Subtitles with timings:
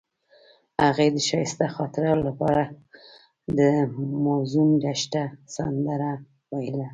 [0.83, 2.63] هغې د ښایسته خاطرو لپاره
[3.57, 3.59] د
[4.23, 5.23] موزون دښته
[5.55, 6.11] سندره
[6.55, 6.87] ویله.